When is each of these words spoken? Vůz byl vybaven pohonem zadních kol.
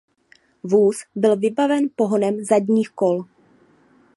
Vůz 0.63 0.95
byl 1.15 1.37
vybaven 1.37 1.89
pohonem 1.95 2.43
zadních 2.45 2.89
kol. 2.89 3.25